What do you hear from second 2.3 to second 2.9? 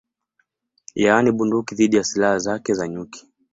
zake za